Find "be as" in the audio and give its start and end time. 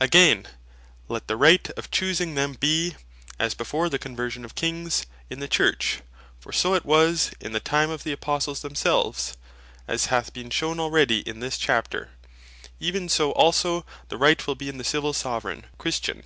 2.54-3.54